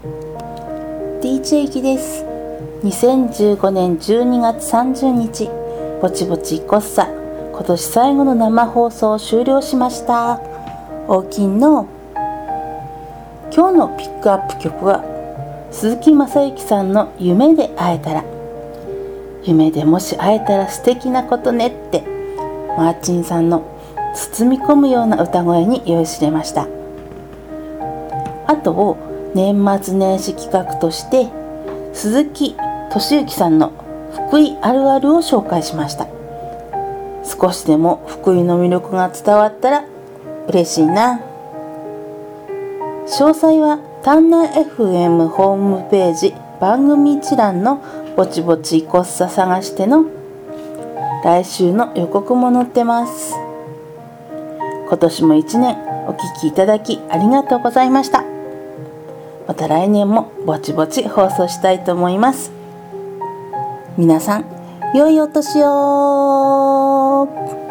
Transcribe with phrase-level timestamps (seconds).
[0.00, 2.24] DJ ギです。
[2.84, 5.50] 2015年12月30日
[6.00, 7.08] ぼちぼちこっさ。
[7.52, 10.40] 今年最後の生放送を終了しました。
[11.08, 11.88] 大きの。
[13.52, 15.02] 今日のピックアップ曲は
[15.72, 18.22] 鈴木雅之さんの「夢で会えたら」
[19.42, 22.04] 夢でもし会えたら素敵なことねって
[22.76, 23.62] マーチンさんの
[24.14, 26.68] 包み込むような歌声に酔いしれました。
[28.46, 31.28] あと年末年始企画として
[31.92, 32.56] 鈴木
[32.90, 33.72] 敏之さんの
[34.28, 36.06] 福井あるあるを紹介しました。
[37.24, 39.84] 少しでも福井の魅力が伝わったら
[40.48, 41.20] 嬉しいな。
[43.06, 47.82] 詳細は丹南 FM ホームページ番組一覧の
[48.16, 50.06] ぼちぼちいこっさ探しての
[51.24, 53.34] 来週の予告も載ってます。
[54.88, 55.76] 今年も一年
[56.06, 58.27] お聴きいただきありがとうございました。
[59.48, 62.52] また来年もぼちぼち放送したいと思います。
[63.96, 64.44] 皆さん
[64.94, 67.67] 良いお年を。